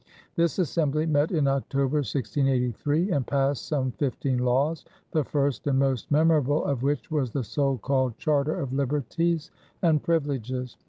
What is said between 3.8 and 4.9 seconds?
fifteen laws,